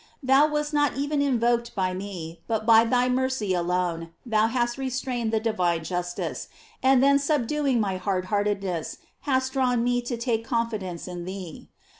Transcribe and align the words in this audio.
Thou 0.23 0.47
wast 0.47 0.73
not 0.73 0.97
even 0.97 1.21
invoked 1.21 1.75
by 1.75 1.93
me, 1.93 2.41
but 2.47 2.65
by 2.65 2.83
thy 2.85 3.07
mercy 3.07 3.53
alone 3.53 4.09
thou 4.25 4.47
hast 4.47 4.79
restrained 4.79 5.31
the 5.31 5.39
divine 5.39 5.83
justice, 5.83 6.47
and 6.81 7.03
then 7.03 7.19
subduing 7.19 7.79
my 7.79 7.97
hard 7.97 8.25
heartedness, 8.33 8.97
hast 9.29 9.53
drawn 9.53 9.83
me 9.83 10.01
to 10.01 10.17
take 10.17 10.43
confidence 10.43 11.07
in 11.07 11.25
thee. 11.25 11.69